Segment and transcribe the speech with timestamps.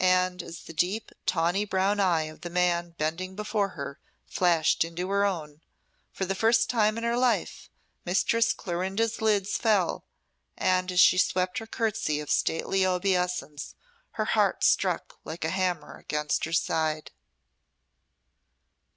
[0.00, 5.08] And as the deep, tawny brown eye of the man bending before her flashed into
[5.10, 5.60] her own,
[6.10, 7.70] for the first time in her life
[8.04, 10.02] Mistress Clorinda's lids fell,
[10.56, 13.76] and as she swept her curtsey of stately obeisance
[14.18, 17.12] her heart struck like a hammer against her side.